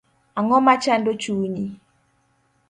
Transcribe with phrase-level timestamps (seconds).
[0.39, 1.65] Ang'oma chando chunyi